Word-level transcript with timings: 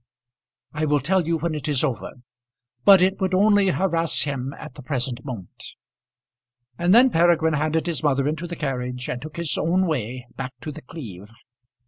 "I 0.73 0.85
will 0.85 0.99
tell 0.99 1.27
you 1.27 1.37
when 1.37 1.53
it 1.53 1.67
is 1.67 1.83
over. 1.83 2.13
But 2.85 3.03
it 3.03 3.21
would 3.21 3.35
only 3.35 3.67
harass 3.67 4.23
him 4.23 4.51
at 4.57 4.73
the 4.73 4.81
present 4.81 5.23
moment." 5.23 5.75
And 6.75 6.91
then 6.91 7.11
Peregrine 7.11 7.53
handed 7.53 7.85
his 7.85 8.01
mother 8.01 8.27
into 8.27 8.47
the 8.47 8.55
carriage 8.55 9.07
and 9.09 9.21
took 9.21 9.37
his 9.37 9.59
own 9.59 9.85
way 9.85 10.25
back 10.35 10.53
to 10.61 10.71
The 10.71 10.81
Cleeve. 10.81 11.29